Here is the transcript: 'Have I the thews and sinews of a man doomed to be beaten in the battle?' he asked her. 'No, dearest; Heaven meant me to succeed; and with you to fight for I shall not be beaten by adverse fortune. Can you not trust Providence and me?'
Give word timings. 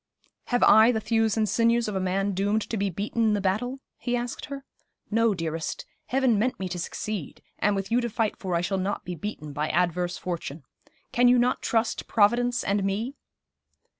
'Have 0.45 0.63
I 0.63 0.91
the 0.91 0.99
thews 0.99 1.37
and 1.37 1.47
sinews 1.47 1.87
of 1.87 1.95
a 1.95 1.99
man 1.99 2.31
doomed 2.31 2.63
to 2.71 2.75
be 2.75 2.89
beaten 2.89 3.21
in 3.23 3.33
the 3.35 3.39
battle?' 3.39 3.81
he 3.99 4.15
asked 4.17 4.45
her. 4.45 4.65
'No, 5.11 5.35
dearest; 5.35 5.85
Heaven 6.07 6.39
meant 6.39 6.59
me 6.59 6.67
to 6.69 6.79
succeed; 6.79 7.43
and 7.59 7.75
with 7.75 7.91
you 7.91 8.01
to 8.01 8.09
fight 8.09 8.35
for 8.39 8.55
I 8.55 8.61
shall 8.61 8.79
not 8.79 9.05
be 9.05 9.13
beaten 9.13 9.53
by 9.53 9.69
adverse 9.69 10.17
fortune. 10.17 10.63
Can 11.11 11.27
you 11.27 11.37
not 11.37 11.61
trust 11.61 12.07
Providence 12.07 12.63
and 12.63 12.83
me?' 12.83 13.13